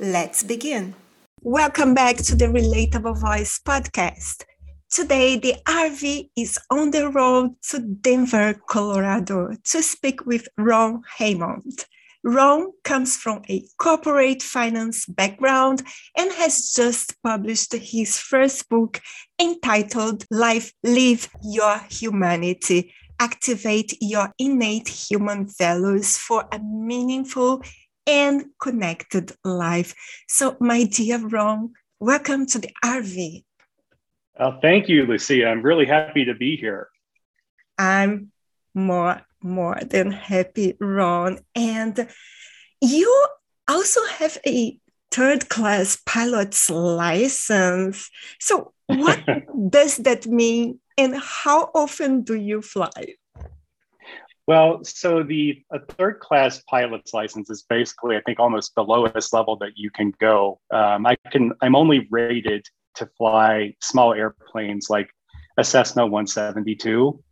[0.00, 0.94] Let's begin.
[1.42, 4.44] Welcome back to the Relatable Voice podcast.
[4.88, 11.84] Today, the RV is on the road to Denver, Colorado to speak with Ron Hammond.
[12.22, 15.82] Ron comes from a corporate finance background
[16.16, 19.00] and has just published his first book
[19.40, 27.62] entitled Life Live Your Humanity Activate Your Innate Human Values for a Meaningful
[28.08, 29.94] and Connected Life.
[30.26, 33.44] So, my dear Ron, welcome to the RV.
[34.36, 35.46] Uh, thank you, Lucia.
[35.46, 36.88] I'm really happy to be here.
[37.76, 38.32] I'm
[38.74, 41.38] more more than happy, Ron.
[41.54, 42.08] And
[42.80, 43.26] you
[43.68, 48.10] also have a third class pilot's license.
[48.40, 49.20] So, what
[49.70, 53.17] does that mean, and how often do you fly?
[54.48, 59.34] Well, so the a third class pilot's license is basically, I think, almost the lowest
[59.34, 60.58] level that you can go.
[60.70, 65.10] Um, I can, I'm only rated to fly small airplanes like
[65.58, 67.22] a Cessna 172.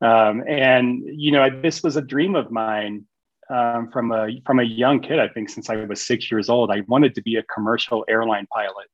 [0.00, 3.04] Um, and you know, this was a dream of mine
[3.50, 5.18] um, from a from a young kid.
[5.18, 8.46] I think since I was six years old, I wanted to be a commercial airline
[8.46, 8.86] pilot,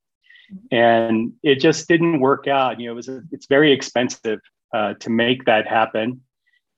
[0.72, 2.80] and it just didn't work out.
[2.80, 4.40] You know, it was a, it's very expensive
[4.72, 6.22] uh, to make that happen,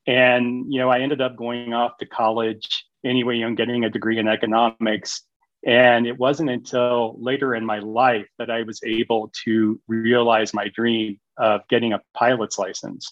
[0.07, 3.41] and you know, I ended up going off to college anyway.
[3.41, 5.23] and getting a degree in economics.
[5.65, 10.69] And it wasn't until later in my life that I was able to realize my
[10.69, 13.11] dream of getting a pilot's license.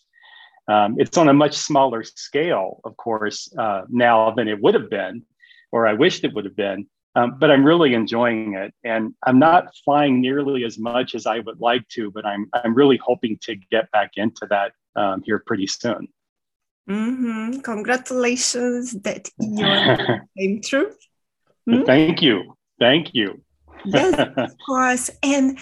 [0.68, 4.90] Um, it's on a much smaller scale, of course, uh, now than it would have
[4.90, 5.24] been,
[5.72, 6.88] or I wished it would have been.
[7.16, 11.40] Um, but I'm really enjoying it, and I'm not flying nearly as much as I
[11.40, 12.12] would like to.
[12.12, 16.08] But I'm I'm really hoping to get back into that um, here pretty soon.
[16.90, 17.60] Mm-hmm.
[17.62, 20.92] Congratulations that your came true.
[21.68, 21.84] Hmm?
[21.84, 23.42] Thank you, thank you.
[23.86, 25.10] yes, of course.
[25.24, 25.58] And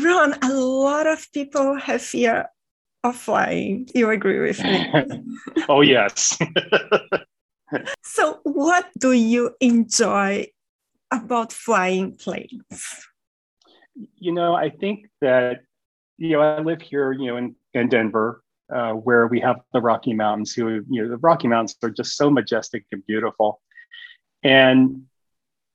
[0.00, 2.48] Ron, a lot of people have fear
[3.04, 3.88] of flying.
[3.94, 4.92] You agree with me?
[5.68, 6.36] oh, yes.
[8.02, 10.46] so, what do you enjoy
[11.12, 13.06] about flying planes?
[14.16, 15.60] You know, I think that,
[16.18, 18.42] you know, I live here, you know, in, in Denver,
[18.72, 22.16] uh, where we have the Rocky Mountains, who, you know, the Rocky Mountains are just
[22.16, 23.60] so majestic and beautiful.
[24.42, 25.04] And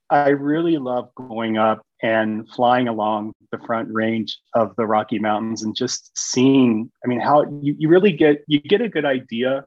[0.10, 5.64] I really love going up and flying along the front range of the Rocky Mountains
[5.64, 9.66] and just seeing, I mean, how you, you really get you get a good idea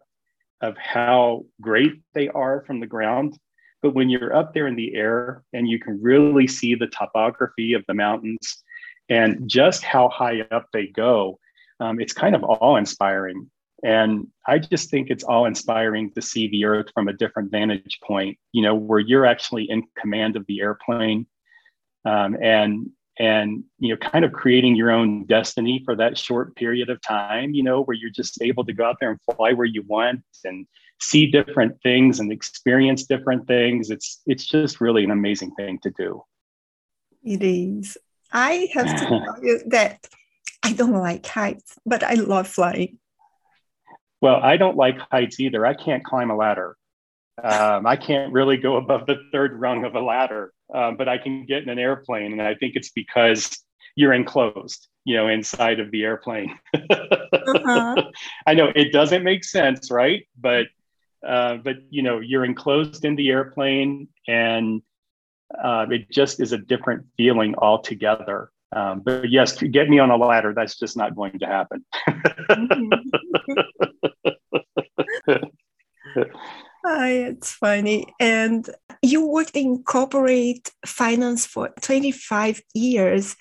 [0.60, 3.38] of how great they are from the ground.
[3.82, 7.74] But when you're up there in the air and you can really see the topography
[7.74, 8.62] of the mountains
[9.08, 11.38] and just how high up they go,
[11.80, 13.50] um, it's kind of awe inspiring.
[13.84, 17.98] And I just think it's all inspiring to see the earth from a different vantage
[18.04, 21.26] point, you know, where you're actually in command of the airplane
[22.04, 26.88] um, and and you know kind of creating your own destiny for that short period
[26.88, 29.66] of time you know where you're just able to go out there and fly where
[29.66, 30.66] you want and
[31.02, 33.90] see different things and experience different things.
[33.90, 36.22] It's it's just really an amazing thing to do.
[37.24, 37.98] It is.
[38.32, 40.06] I have to tell you that
[40.62, 42.98] i don't like heights but i love flying
[44.22, 45.66] well, I don't like heights either.
[45.66, 46.76] I can't climb a ladder.
[47.42, 51.18] Um, I can't really go above the third rung of a ladder, um, but I
[51.18, 52.30] can get in an airplane.
[52.30, 53.58] And I think it's because
[53.96, 56.56] you're enclosed, you know, inside of the airplane.
[56.72, 58.02] uh-huh.
[58.46, 60.24] I know it doesn't make sense, right?
[60.38, 60.66] But,
[61.26, 64.82] uh, but you know, you're enclosed in the airplane and
[65.52, 68.51] uh, it just is a different feeling altogether.
[68.74, 70.54] Um, but yes, get me on a ladder.
[70.54, 71.84] That's just not going to happen.
[76.84, 78.06] Hi, it's funny.
[78.18, 78.68] And
[79.02, 83.36] you worked in corporate finance for 25 years.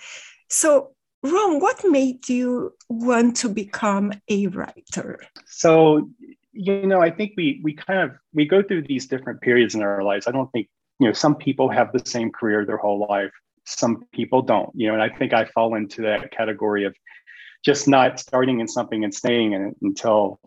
[0.50, 0.92] So,
[1.24, 5.20] Ron, what made you want to become a writer?
[5.46, 6.10] So,
[6.52, 9.82] you know, I think we we kind of we go through these different periods in
[9.82, 10.28] our lives.
[10.28, 10.68] I don't think
[11.00, 13.32] you know some people have the same career their whole life
[13.78, 16.96] some people don't you know and i think i fall into that category of
[17.64, 20.40] just not starting in something and staying in it until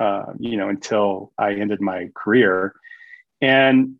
[0.00, 2.74] uh, you know until i ended my career
[3.40, 3.96] and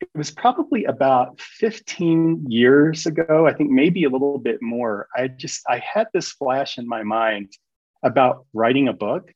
[0.00, 5.08] it was probably about 15 years ago, I think maybe a little bit more.
[5.16, 7.52] I just I had this flash in my mind
[8.02, 9.32] about writing a book.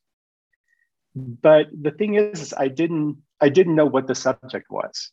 [1.15, 5.11] But the thing is, is I didn't I didn't know what the subject was.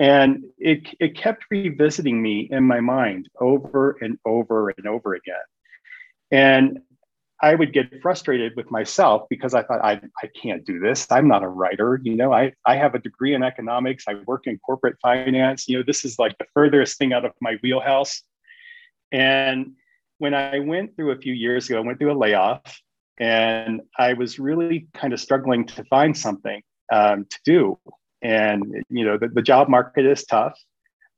[0.00, 5.36] And it, it kept revisiting me in my mind over and over and over again.
[6.30, 6.80] And
[7.42, 11.06] I would get frustrated with myself because I thought, I, I can't do this.
[11.10, 12.00] I'm not a writer.
[12.02, 14.04] You know, I, I have a degree in economics.
[14.08, 15.68] I work in corporate finance.
[15.68, 18.22] You know, this is like the furthest thing out of my wheelhouse.
[19.12, 19.72] And
[20.18, 22.62] when I went through a few years ago, I went through a layoff
[23.18, 27.78] and I was really kind of struggling to find something um, to do.
[28.22, 30.58] And, you know, the, the job market is tough.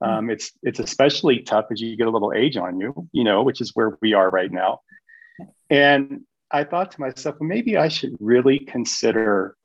[0.01, 3.43] Um, it's it's especially tough as you get a little age on you, you know,
[3.43, 4.81] which is where we are right now.
[5.71, 9.57] And I thought to myself, well, maybe I should really consider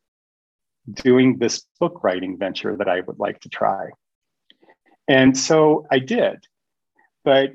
[0.91, 3.89] doing this book writing venture that I would like to try.
[5.07, 6.45] And so I did.
[7.23, 7.51] But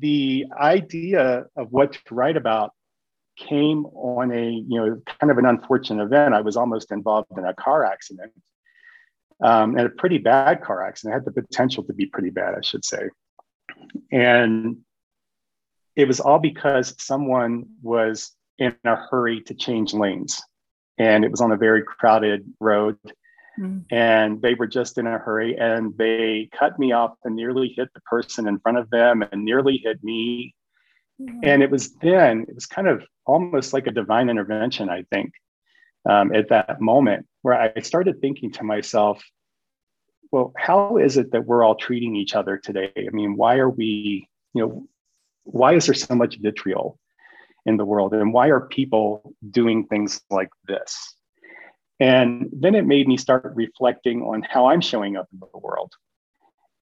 [0.00, 2.72] the idea of what to write about
[3.36, 6.34] came on a, you know, kind of an unfortunate event.
[6.34, 8.32] I was almost involved in a car accident,
[9.42, 11.14] um, and a pretty bad car accident.
[11.14, 13.08] It had the potential to be pretty bad, I should say.
[14.12, 14.78] And
[15.96, 20.42] it was all because someone was in a hurry to change lanes
[20.98, 22.96] and it was on a very crowded road
[23.58, 23.84] mm.
[23.90, 27.88] and they were just in a hurry and they cut me off and nearly hit
[27.94, 30.54] the person in front of them and nearly hit me
[31.20, 31.40] mm.
[31.42, 35.32] and it was then it was kind of almost like a divine intervention i think
[36.08, 39.22] um, at that moment where i started thinking to myself
[40.34, 42.92] well how is it that we're all treating each other today?
[42.96, 44.88] I mean why are we you know
[45.44, 46.98] why is there so much vitriol
[47.66, 48.12] in the world?
[48.14, 51.14] And why are people doing things like this?
[52.00, 55.92] And then it made me start reflecting on how i'm showing up in the world.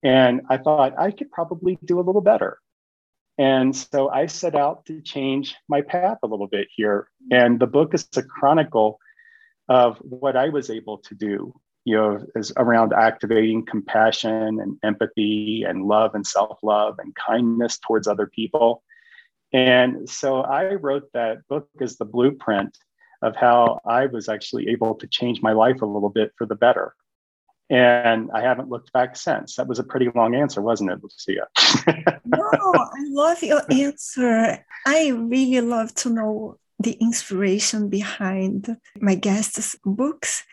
[0.03, 2.59] And i thought i could probably do a little better.
[3.39, 7.09] And so i set out to change my path a little bit here.
[7.31, 8.99] And the book is a chronicle
[9.69, 11.55] of what i was able to do
[11.89, 17.79] you know, is around activating compassion and empathy and love and self love and kindness
[17.79, 18.83] towards other people.
[19.55, 22.77] And so I wrote that book as the blueprint
[23.23, 26.57] of how I was actually able to change my life a little bit for the
[26.57, 26.95] better.
[27.71, 29.57] And I haven't looked back since.
[29.57, 31.49] That was a pretty long answer, wasn't it, Lucia?
[32.27, 34.63] no, I love your answer.
[34.87, 40.45] I really love to know the inspiration behind my guests' books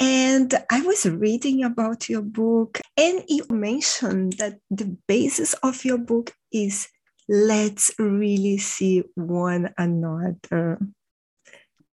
[0.00, 5.98] and I was reading about your book, and you mentioned that the basis of your
[5.98, 6.88] book is
[7.28, 10.78] let's really see one another.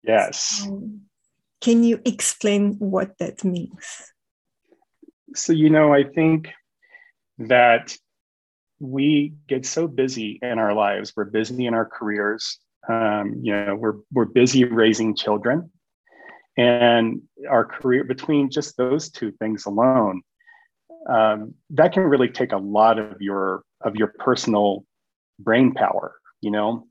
[0.04, 0.62] Yes.
[0.62, 0.88] So
[1.60, 4.12] can you explain what that means?
[5.34, 6.50] So, you know, I think
[7.38, 7.98] that
[8.78, 11.12] we get so busy in our lives.
[11.16, 12.60] We're busy in our careers.
[12.88, 15.70] Um, you know, we're, we're busy raising children.
[16.56, 20.22] And our career between just those two things alone
[21.08, 24.84] um, that can really take a lot of your of your personal
[25.38, 26.86] brain power you know?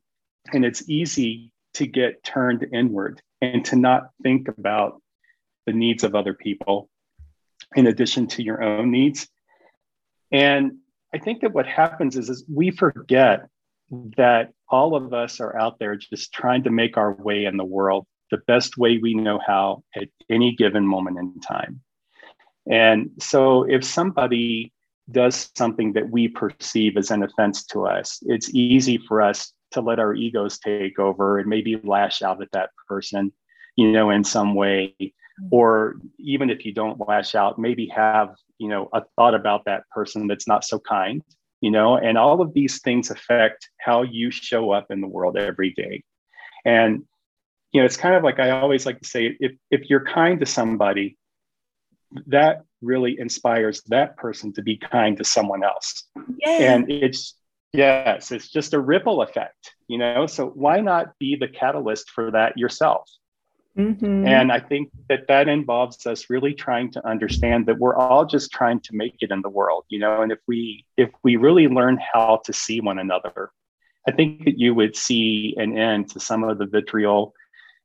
[0.53, 5.01] And it's easy to get turned inward and to not think about
[5.65, 6.89] the needs of other people
[7.75, 9.27] in addition to your own needs.
[10.31, 10.79] And
[11.13, 13.47] i think that what happens is, is we forget
[14.17, 17.65] that all of us are out there just trying to make our way in the
[17.65, 21.81] world the best way we know how at any given moment in time.
[22.69, 24.73] And so if somebody
[25.11, 29.81] does something that we perceive as an offense to us, it's easy for us to
[29.81, 33.31] let our egos take over and maybe lash out at that person,
[33.75, 34.95] you know, in some way.
[35.51, 39.83] Or even if you don't lash out, maybe have, you know, a thought about that
[39.89, 41.21] person that's not so kind,
[41.65, 45.35] you know, and all of these things affect how you show up in the world
[45.35, 46.03] every day.
[46.63, 47.05] And
[47.71, 50.39] you know, it's kind of like I always like to say if, if you're kind
[50.41, 51.17] to somebody,
[52.27, 56.03] that really inspires that person to be kind to someone else.
[56.37, 56.75] Yeah.
[56.75, 57.33] And it's,
[57.73, 60.27] yes, it's just a ripple effect, you know?
[60.27, 63.09] So why not be the catalyst for that yourself?
[63.77, 64.25] Mm-hmm.
[64.25, 68.51] And I think that that involves us really trying to understand that we're all just
[68.51, 70.21] trying to make it in the world, you know.
[70.21, 73.51] And if we if we really learn how to see one another,
[74.07, 77.33] I think that you would see an end to some of the vitriol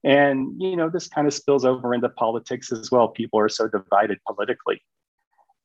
[0.02, 3.08] and, you know, this kind of spills over into politics as well.
[3.08, 4.82] People are so divided politically.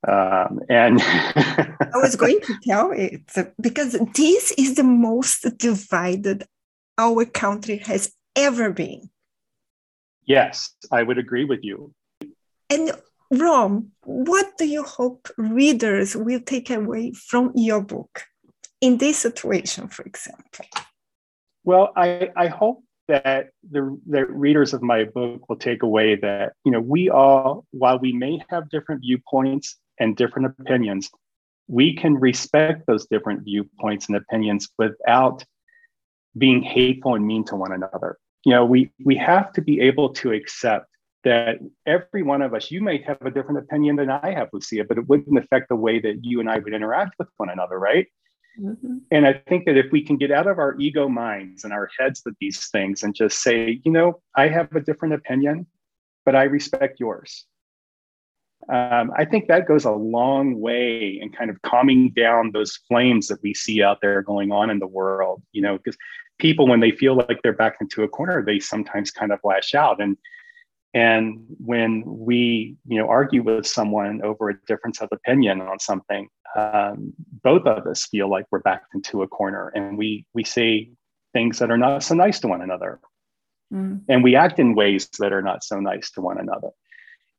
[0.08, 3.22] Um, and I was going to tell it
[3.60, 6.46] because this is the most divided
[6.98, 9.10] our country has ever been.
[10.26, 11.94] Yes, I would agree with you.
[12.70, 12.92] And
[13.32, 18.24] Ron, what do you hope readers will take away from your book
[18.82, 20.66] in this situation, for example?
[21.64, 26.54] Well, I, I hope that the that readers of my book will take away that
[26.64, 31.10] you know we all, while we may have different viewpoints and different opinions,
[31.68, 35.44] we can respect those different viewpoints and opinions without
[36.38, 38.18] being hateful and mean to one another.
[38.46, 40.88] You know, we we have to be able to accept
[41.26, 44.86] that every one of us, you may have a different opinion than I have, Lucia,
[44.88, 47.80] but it wouldn't affect the way that you and I would interact with one another,
[47.80, 48.08] right?
[48.62, 48.98] Mm-hmm.
[49.12, 51.90] And I think that if we can get out of our ego minds and our
[51.98, 55.66] heads with these things and just say, you know, I have a different opinion,
[56.26, 57.46] but I respect yours.
[58.70, 63.28] Um, I think that goes a long way in kind of calming down those flames
[63.28, 65.98] that we see out there going on in the world, you know, because
[66.40, 69.76] people, when they feel like they're backed into a corner, they sometimes kind of lash
[69.76, 70.02] out.
[70.02, 70.18] And
[70.96, 76.30] and when we, you know, argue with someone over a difference of opinion on something,
[76.56, 80.90] um, both of us feel like we're backed into a corner, and we we say
[81.34, 83.02] things that are not so nice to one another,
[83.74, 84.00] mm.
[84.08, 86.70] and we act in ways that are not so nice to one another.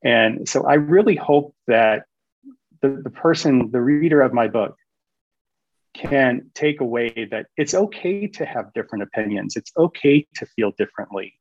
[0.04, 2.04] And so, I really hope that
[2.82, 4.76] the, the person, the reader of my book,
[5.94, 9.56] can take away that it's okay to have different opinions.
[9.56, 11.38] It's okay to feel differently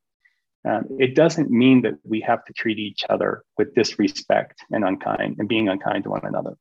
[0.66, 5.36] um, it doesn't mean that we have to treat each other with disrespect and unkind
[5.38, 6.58] and being unkind to one another.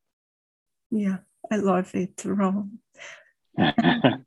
[0.91, 1.19] Yeah,
[1.51, 2.81] I love it, Ron.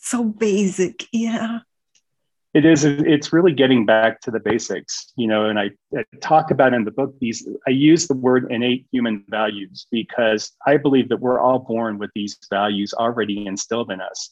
[0.00, 1.60] so basic, yeah.
[2.52, 2.84] It is.
[2.84, 5.46] It's really getting back to the basics, you know.
[5.46, 7.48] And I, I talk about in the book these.
[7.68, 12.10] I use the word innate human values because I believe that we're all born with
[12.14, 14.30] these values already instilled in us,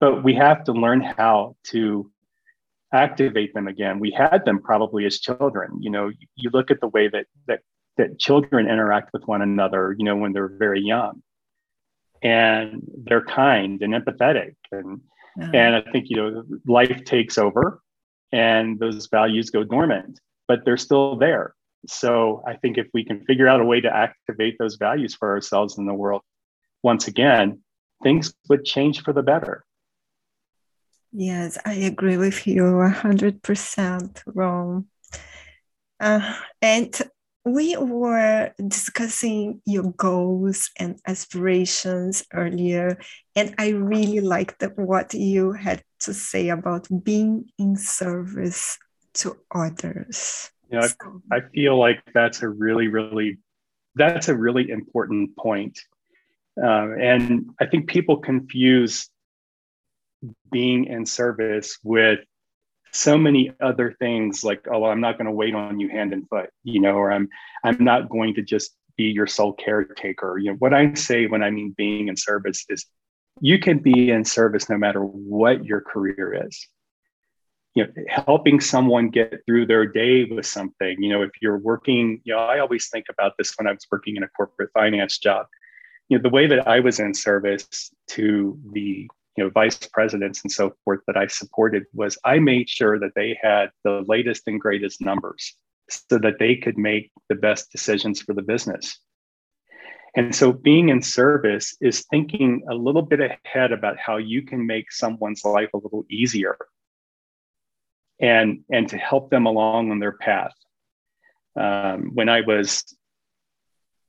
[0.00, 2.10] but we have to learn how to
[2.92, 4.00] activate them again.
[4.00, 5.78] We had them probably as children.
[5.80, 7.60] You know, you look at the way that that
[7.98, 11.22] that children interact with one another, you know, when they're very young.
[12.22, 14.54] And they're kind and empathetic.
[14.72, 15.02] And
[15.38, 15.50] yeah.
[15.52, 17.80] and I think, you know, life takes over
[18.32, 21.54] and those values go dormant, but they're still there.
[21.86, 25.30] So I think if we can figure out a way to activate those values for
[25.30, 26.22] ourselves in the world,
[26.82, 27.60] once again,
[28.02, 29.64] things would change for the better.
[31.12, 34.86] Yes, I agree with you 100% Ron.
[35.98, 37.00] Uh, and
[37.44, 42.98] we were discussing your goals and aspirations earlier,
[43.36, 48.78] and I really liked what you had to say about being in service
[49.14, 50.50] to others.
[50.70, 50.88] Yeah.
[51.30, 53.38] I, I feel like that's a really, really,
[53.94, 55.78] that's a really important point.
[56.60, 59.10] Uh, and I think people confuse
[60.50, 62.20] being in service with
[62.92, 66.14] so many other things like oh well, i'm not going to wait on you hand
[66.14, 67.28] and foot you know or i'm
[67.62, 71.42] i'm not going to just be your sole caretaker you know what i say when
[71.42, 72.86] i mean being in service is
[73.40, 76.68] you can be in service no matter what your career is
[77.74, 82.20] you know helping someone get through their day with something you know if you're working
[82.24, 85.18] you know i always think about this when i was working in a corporate finance
[85.18, 85.46] job
[86.08, 90.42] you know the way that i was in service to the you know vice presidents
[90.42, 94.44] and so forth that I supported was I made sure that they had the latest
[94.46, 95.54] and greatest numbers
[95.88, 98.98] so that they could make the best decisions for the business.
[100.16, 104.66] And so being in service is thinking a little bit ahead about how you can
[104.66, 106.56] make someone's life a little easier
[108.18, 110.54] and and to help them along on their path.
[111.54, 112.84] Um, when I was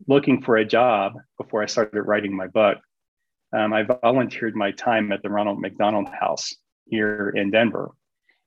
[0.07, 2.77] looking for a job before I started writing my book,
[3.53, 6.53] um, I volunteered my time at the Ronald McDonald House
[6.85, 7.91] here in Denver.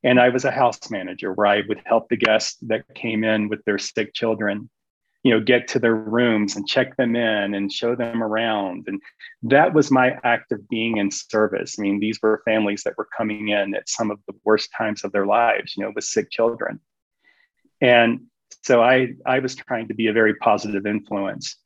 [0.02, 3.48] And I was a house manager where I would help the guests that came in
[3.48, 4.70] with their sick children,
[5.22, 8.84] you know, get to their rooms and check them in and show them around.
[8.86, 9.00] And
[9.42, 11.76] that was my act of being in service.
[11.78, 15.04] I mean, these were families that were coming in at some of the worst times
[15.04, 16.80] of their lives, you know, with sick children.
[17.82, 18.22] And
[18.62, 21.56] so I, I was trying to be a very positive influence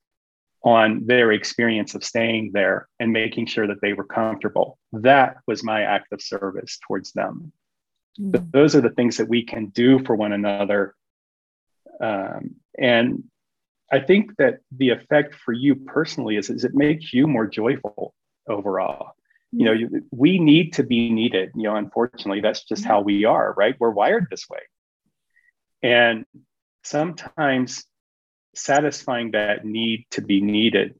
[0.64, 4.78] on their experience of staying there and making sure that they were comfortable.
[4.92, 7.52] That was my act of service towards them.
[8.18, 8.30] Mm-hmm.
[8.30, 10.94] But those are the things that we can do for one another.
[12.00, 13.24] Um, and
[13.92, 18.14] I think that the effect for you personally is, is it makes you more joyful
[18.48, 19.12] overall.
[19.52, 21.52] You know, you, we need to be needed.
[21.54, 23.76] You know, unfortunately, that's just how we are, right?
[23.78, 24.60] We're wired this way.
[25.82, 26.24] And
[26.82, 27.84] sometimes
[28.54, 30.94] satisfying that need to be needed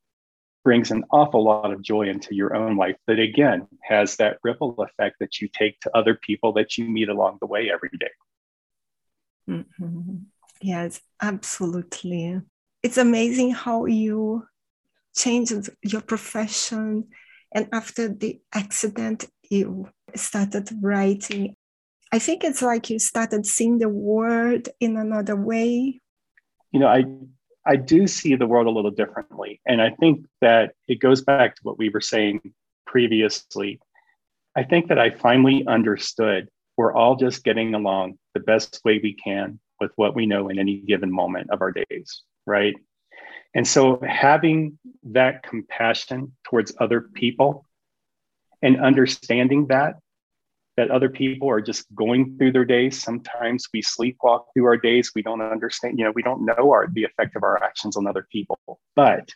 [0.65, 4.75] brings an awful lot of joy into your own life that again has that ripple
[4.79, 8.11] effect that you take to other people that you meet along the way every day.
[9.49, 10.17] mm-hmm.
[10.61, 12.41] Yes, absolutely.
[12.85, 14.47] It's amazing how you
[15.17, 17.09] changed your profession.
[17.51, 21.57] And after the accident, you started writing.
[22.13, 26.03] I think it's like you started seeing the world in another way.
[26.73, 27.07] You know, I
[27.67, 29.63] I do see the world a little differently.
[29.65, 32.53] And I think that it goes back to what we were saying
[32.87, 33.81] previously.
[34.55, 39.15] I think that I finally understood we're all just getting along the best way we
[39.15, 42.75] can with what we know in any given moment of our days, right?
[43.55, 47.65] And so having that compassion towards other people
[48.63, 49.95] and understanding that
[50.77, 53.01] that other people are just going through their days.
[53.01, 55.13] Sometimes we sleepwalk through our days.
[55.15, 58.07] We don't understand, you know, we don't know our, the effect of our actions on
[58.07, 58.59] other people.
[58.97, 59.29] But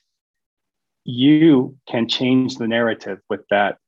[1.04, 3.78] you can change the narrative with that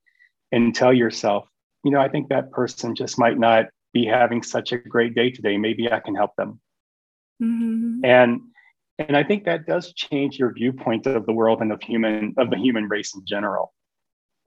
[0.52, 1.46] and tell yourself,
[1.84, 5.30] you know, I think that person just might not be having such a great day
[5.30, 5.56] today.
[5.56, 6.60] Maybe I can help them.
[7.42, 8.04] Mm-hmm.
[8.04, 8.40] And
[9.08, 12.50] and I think that does change your viewpoint of the world and of human of
[12.50, 13.72] the human race in general.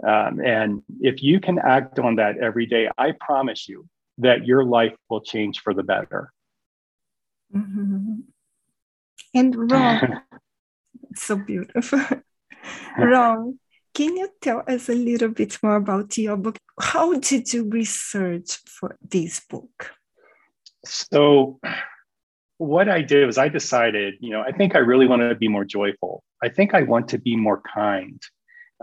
[0.06, 3.88] Um, and if you can act on that every day, I promise you
[4.20, 6.32] that your life will change for the better.
[7.56, 8.16] Mm-hmm.
[9.36, 10.22] And Ron
[11.16, 12.02] so beautiful.
[12.98, 13.60] Ron
[13.94, 16.58] can you tell us a little bit more about your book?
[16.80, 19.92] How did you research for this book?
[20.84, 21.60] So,
[22.64, 25.48] what I did was I decided, you know, I think I really want to be
[25.48, 26.24] more joyful.
[26.42, 28.22] I think I want to be more kind.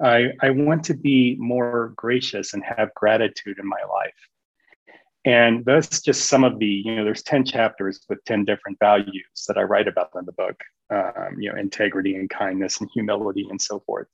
[0.03, 4.15] I, I want to be more gracious and have gratitude in my life.
[5.25, 9.45] And that's just some of the, you know, there's 10 chapters with 10 different values
[9.49, 10.59] that I write about in the book,
[10.91, 14.09] um, you know, integrity and kindness and humility and so forth.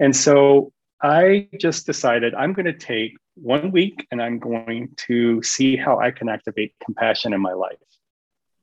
[0.00, 0.72] And so
[1.02, 5.98] I just decided I'm going to take one week and I'm going to see how
[5.98, 7.76] I can activate compassion in my life.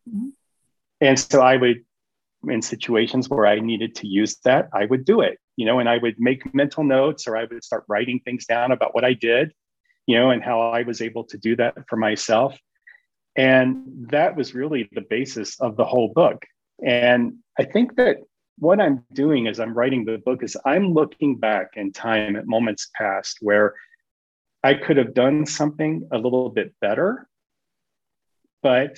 [0.07, 0.29] Mm-hmm.
[1.01, 1.83] And so I would,
[2.47, 5.89] in situations where I needed to use that, I would do it you know, and
[5.89, 9.11] I would make mental notes or I would start writing things down about what I
[9.11, 9.51] did,
[10.07, 12.57] you know, and how I was able to do that for myself.
[13.35, 16.45] And that was really the basis of the whole book.
[16.81, 18.19] And I think that
[18.57, 22.47] what I'm doing as I'm writing the book is I'm looking back in time at
[22.47, 23.75] moments past where
[24.63, 27.27] I could have done something a little bit better,
[28.63, 28.97] but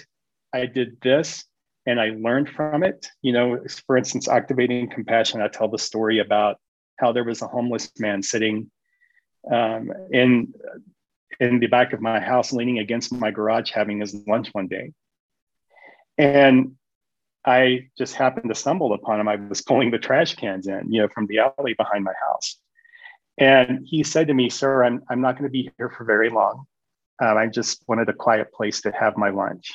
[0.54, 1.46] I did this
[1.86, 3.08] and I learned from it.
[3.22, 6.58] You know, for instance, activating compassion, I tell the story about
[6.98, 8.70] how there was a homeless man sitting
[9.52, 10.54] um, in
[11.40, 14.94] in the back of my house, leaning against my garage, having his lunch one day,
[16.18, 16.76] and
[17.44, 19.28] I just happened to stumble upon him.
[19.28, 22.58] I was pulling the trash cans in, you know, from the alley behind my house,
[23.40, 26.30] and he said to me, "Sir, I'm I'm not going to be here for very
[26.30, 26.66] long.
[27.20, 29.72] Um, I just wanted a quiet place to have my lunch."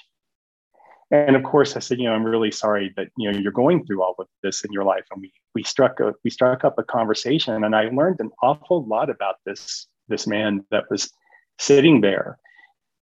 [1.10, 3.86] And of course, I said, you know, I'm really sorry that you know you're going
[3.86, 5.04] through all of this in your life.
[5.12, 8.84] And we we struck a we struck up a conversation, and I learned an awful
[8.86, 11.10] lot about this this man that was
[11.58, 12.38] sitting there.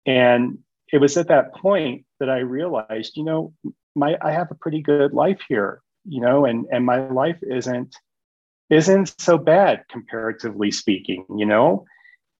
[0.06, 0.58] And
[0.92, 3.52] it was at that point that I realized, you know,
[3.94, 7.94] my I have a pretty good life here, you know, and and my life isn't
[8.70, 11.84] isn't so bad comparatively speaking, you know.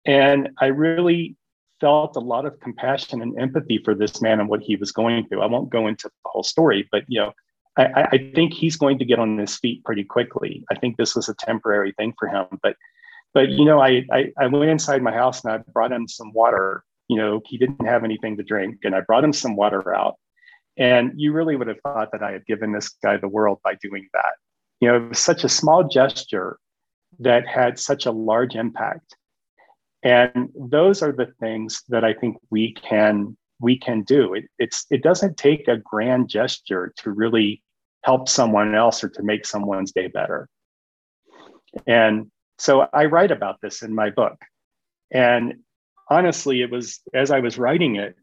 [0.07, 1.37] And I really
[1.81, 5.27] felt a lot of compassion and empathy for this man and what he was going
[5.27, 5.43] through.
[5.43, 7.33] I won't go into the whole story, but you know,
[7.77, 10.65] I, I think he's going to get on his feet pretty quickly.
[10.71, 12.77] I think this was a temporary thing for him, but
[13.33, 16.33] but you know, I, I I went inside my house and I brought him some
[16.33, 16.85] water.
[17.09, 20.17] You know, he didn't have anything to drink, and I brought him some water out.
[20.77, 23.75] And you really would have thought that I had given this guy the world by
[23.83, 24.35] doing that.
[24.81, 26.59] You know, it was such a small gesture
[27.19, 29.15] that had such a large impact
[30.03, 34.35] and those are the things that i think we can we can do.
[34.35, 37.63] It, it's it doesn't take a grand gesture to really
[38.03, 40.49] help someone else or to make someone's day better.
[41.87, 44.39] And so i write about this in my book.
[45.13, 45.55] And
[46.09, 48.17] honestly it was as i was writing it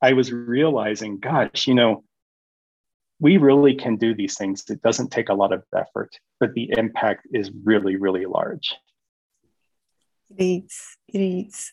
[0.00, 2.02] i was realizing gosh you know
[3.20, 4.64] we really can do these things.
[4.68, 8.74] It doesn't take a lot of effort but the impact is really really large
[10.30, 10.96] it is.
[11.08, 11.72] It is.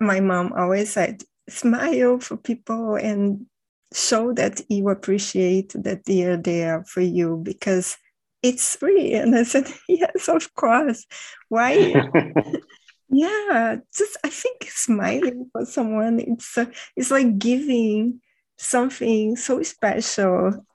[0.00, 3.46] My mom always said, smile for people and
[3.92, 7.96] show that you appreciate that they are there for you because
[8.42, 9.14] it's free.
[9.14, 11.06] And I said, yes, of course.
[11.48, 11.76] Why?
[13.08, 18.20] yeah, just I think smiling for someone, it's uh, it's like giving
[18.58, 20.66] something so special.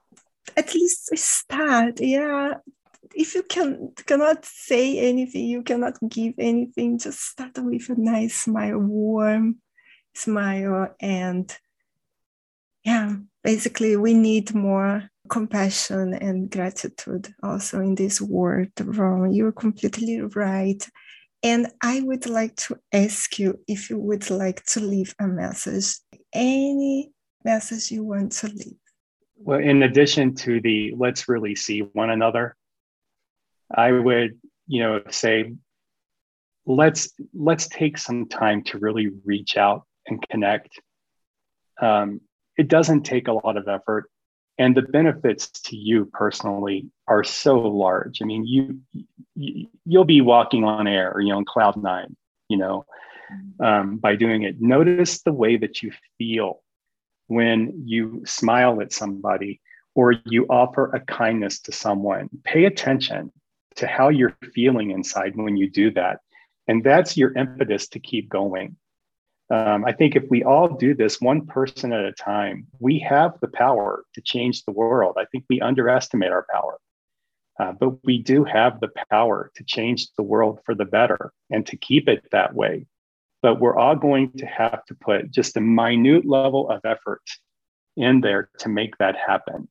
[0.56, 2.00] At least start.
[2.00, 2.54] Yeah,
[3.14, 8.34] if you can cannot say anything, you cannot give anything, just start with a nice
[8.42, 9.56] smile, warm
[10.14, 11.56] smile, and
[12.84, 19.32] yeah, basically, we need more compassion and gratitude also in this world, Ron.
[19.32, 20.84] You're completely right.
[21.42, 25.98] And I would like to ask you if you would like to leave a message,
[26.34, 27.12] any
[27.44, 28.76] message you want to leave.
[29.36, 32.56] Well, in addition to the let's really see one another,
[33.74, 35.52] I would, you know, say
[36.66, 40.80] let's let's take some time to really reach out and connect.
[41.80, 42.20] Um,
[42.56, 44.10] it doesn't take a lot of effort,
[44.58, 48.20] and the benefits to you personally are so large.
[48.22, 48.80] I mean, you,
[49.34, 52.16] you you'll be walking on air, or you know, on cloud nine,
[52.48, 52.84] you know,
[53.60, 54.60] um, by doing it.
[54.60, 56.62] Notice the way that you feel
[57.28, 59.60] when you smile at somebody
[59.94, 62.28] or you offer a kindness to someone.
[62.44, 63.32] Pay attention
[63.80, 66.20] to how you're feeling inside when you do that.
[66.68, 68.76] And that's your impetus to keep going.
[69.50, 73.40] Um, I think if we all do this one person at a time, we have
[73.40, 75.16] the power to change the world.
[75.18, 76.78] I think we underestimate our power.
[77.58, 81.66] Uh, but we do have the power to change the world for the better and
[81.66, 82.86] to keep it that way
[83.42, 87.22] but we're all going to have to put just a minute level of effort
[87.96, 89.68] in there to make that happen.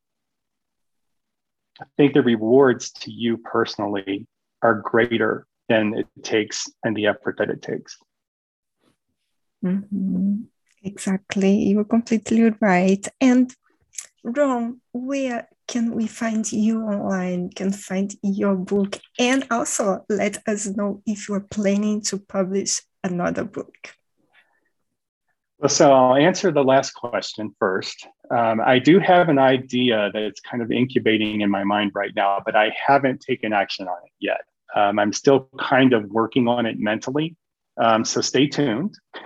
[1.81, 4.27] I think the rewards to you personally
[4.61, 7.97] are greater than it takes and the effort that it takes.
[9.63, 10.43] Mm-hmm.
[10.83, 11.69] Exactly.
[11.69, 13.05] You're completely right.
[13.19, 13.53] And
[14.23, 17.49] Ron, where can we find you online?
[17.51, 18.97] Can find your book?
[19.17, 23.75] And also let us know if you're planning to publish another book?
[25.59, 28.07] Well, so I'll answer the last question first.
[28.31, 32.41] Um, I do have an idea that's kind of incubating in my mind right now,
[32.45, 34.41] but I haven't taken action on it yet.
[34.75, 37.35] Um, I'm still kind of working on it mentally.
[37.77, 38.95] Um, so stay tuned.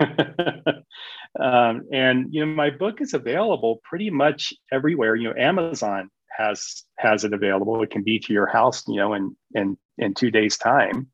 [1.40, 5.16] Um, and you know, my book is available pretty much everywhere.
[5.16, 7.82] You know, Amazon has has it available.
[7.82, 11.08] It can be to your house, you know, in in in two days' time.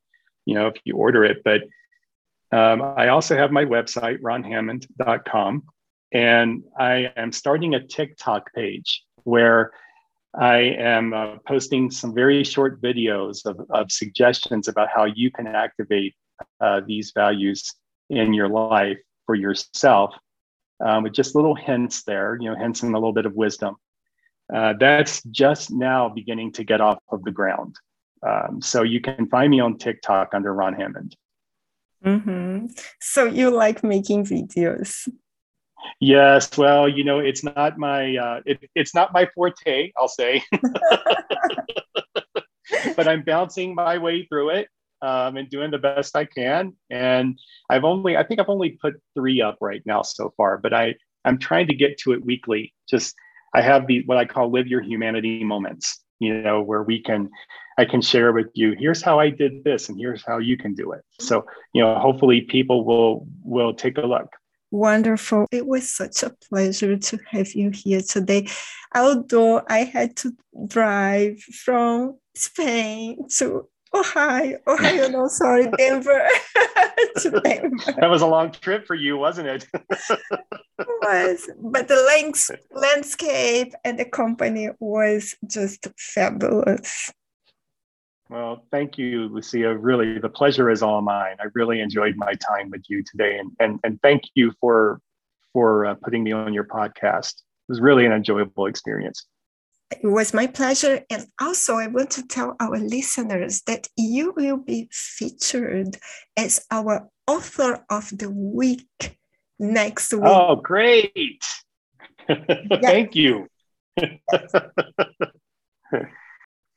[0.45, 1.63] You know, if you order it, but
[2.53, 5.63] um, I also have my website, ronhammond.com,
[6.13, 9.73] and I am starting a TikTok page where
[10.35, 15.49] I am uh, posting some very short videos of, of, suggestions about how you can
[15.49, 16.15] activate
[16.61, 17.75] uh, these values
[18.11, 20.15] in your life for yourself
[20.85, 23.77] um, with just little hints there, you know, hints and a little bit of wisdom.
[24.53, 27.77] Uh, that's just now beginning to get off of the ground.
[28.27, 31.17] Um, so you can find me on TikTok under Ron Hammond.
[32.05, 32.67] Mm-hmm.
[33.01, 35.09] So you like making videos?
[36.01, 36.57] Yes.
[36.57, 39.93] Well, you know, it's not my uh, it, it's not my forte.
[39.97, 40.43] I'll say,
[42.97, 44.69] but I'm bouncing my way through it
[45.03, 46.75] um, and doing the best I can.
[46.91, 47.39] And
[47.69, 50.95] I've only I think I've only put three up right now so far, but I
[51.25, 52.73] I'm trying to get to it weekly.
[52.89, 53.15] Just
[53.55, 56.01] I have the what I call live your humanity moments.
[56.19, 57.31] You know, where we can
[57.81, 60.75] I can share with you, here's how I did this and here's how you can
[60.75, 61.01] do it.
[61.19, 64.29] So, you know, hopefully people will will take a look.
[64.71, 65.47] Wonderful.
[65.51, 68.49] It was such a pleasure to have you here today.
[68.95, 70.33] Although I had to
[70.67, 76.25] drive from Spain to Ohio, Ohio, no, sorry, Denver
[77.19, 77.93] to Denver.
[77.99, 79.67] That was a long trip for you, wasn't it?
[79.73, 80.21] it
[80.79, 87.13] was, but the lands, landscape and the company was just fabulous.
[88.31, 89.77] Well, thank you, Lucia.
[89.77, 91.35] Really, the pleasure is all mine.
[91.41, 95.01] I really enjoyed my time with you today, and and, and thank you for
[95.53, 97.33] for uh, putting me on your podcast.
[97.33, 99.27] It was really an enjoyable experience.
[99.91, 101.03] It was my pleasure.
[101.11, 105.97] And also, I want to tell our listeners that you will be featured
[106.37, 109.19] as our author of the week
[109.59, 110.23] next week.
[110.25, 111.45] Oh, great.
[112.29, 113.49] Thank you.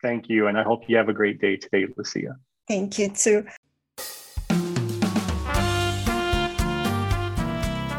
[0.04, 0.48] Thank you.
[0.48, 2.36] And I hope you have a great day today, Lucia.
[2.68, 3.46] Thank you too.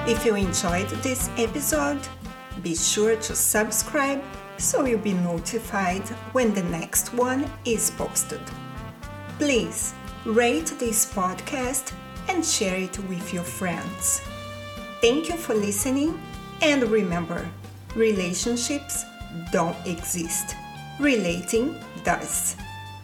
[0.07, 2.01] If you enjoyed this episode,
[2.63, 4.23] be sure to subscribe
[4.59, 8.43] so you'll be notified when the next one is posted.
[9.39, 9.95] Please
[10.27, 11.93] rate this podcast
[12.29, 14.21] and share it with your friends.
[15.01, 16.21] Thank you for listening,
[16.61, 17.49] and remember
[17.97, 19.05] relationships
[19.51, 20.55] don't exist,
[21.01, 22.57] relating does.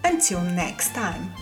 [0.04, 1.32] Until next time.